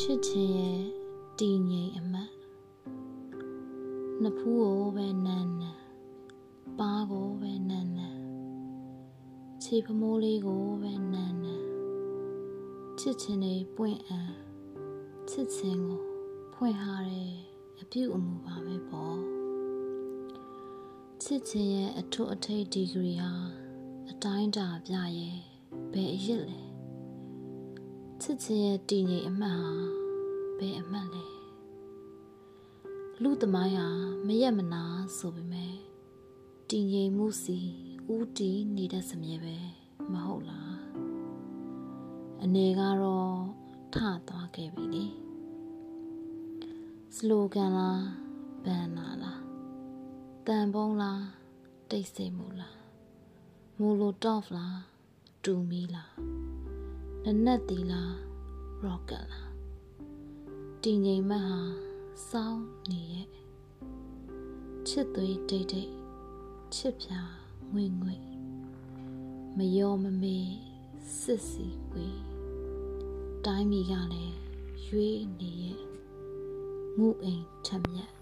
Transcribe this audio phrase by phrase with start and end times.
[0.00, 0.82] ချစ်ချင်းရဲ့
[1.38, 2.32] တည်ငြိမ်အမတ်
[4.22, 5.82] နှစ်ဖူးကိုပဲနန်းနန်း
[6.78, 8.20] ပါးကိုပဲနန်းနန်း
[9.62, 11.66] ခြေဖမိုးလေးကိုပဲနန်းနန်း
[12.98, 14.20] ချစ်ချင်းတွေပွင့်အံ
[15.30, 16.02] ချစ်ချင်းကို
[16.54, 17.32] ဖွင့်ထားတဲ့
[17.80, 19.18] အပြုအမူပါပဲပေါ့
[21.22, 23.32] ချစ်ချင်းရဲ့အထွတ်အထိပ်ဒီဂရီဟာ
[24.10, 25.38] အတိုင်းတာပြရဲ့
[25.92, 26.73] ဘယ်အရစ်လဲ
[28.26, 29.72] ချစ်ချင်းရဲ့တည်ငြိမ်အမှတ်ဟာ
[30.58, 31.26] ဘယ်အမှတ်လဲ
[33.22, 33.88] လူသမိုင်းဟာ
[34.26, 34.84] မရက်မနာ
[35.16, 35.74] ဆိုပေမဲ့
[36.68, 37.58] တည်ငြိမ်မှုစီ
[38.12, 39.56] ဦးတည်နေတဲ့စမြဲပဲ
[40.12, 40.76] မဟုတ်လား
[42.42, 43.38] အနေကတော့
[43.94, 43.96] ထ
[44.28, 45.06] သွားခဲ့ပြီလေ
[47.14, 48.04] စလိုဂန်လား
[48.64, 49.42] ဘန်နာလား
[50.46, 51.24] တန်ပုံးလား
[51.90, 52.78] တိတ်ဆိတ်မှုလား
[53.78, 54.78] မိုလိုတော့ဖလား
[55.44, 56.53] တူမီလား
[57.26, 58.14] နနက်တီလား
[58.84, 59.52] ရော့ကတ်လား
[60.82, 61.60] တည်ငြိမ်မှတ်ဟာ
[62.28, 63.28] စောင်းနေရဲ့
[64.88, 65.90] ချစ်သွေးတိတ်တိတ်
[66.74, 67.10] ချစ်ပြ
[67.72, 68.16] ငွေငွေ
[69.56, 70.38] မယောမမေ
[71.20, 72.08] စစ်စီကွေ
[73.44, 74.36] တိုင်းမီကလည်း
[74.86, 75.80] ရွေးနေရဲ့
[76.98, 78.13] ငုအိမ်ထက်မြက်